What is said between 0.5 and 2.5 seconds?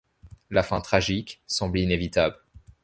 fin tragique semble inévitable.